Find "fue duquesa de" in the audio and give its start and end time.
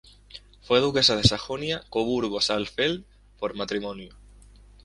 0.63-1.21